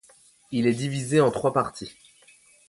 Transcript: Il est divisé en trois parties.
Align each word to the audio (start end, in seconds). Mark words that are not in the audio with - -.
Il 0.51 0.65
est 0.65 0.73
divisé 0.73 1.21
en 1.21 1.29
trois 1.29 1.53
parties. 1.53 1.95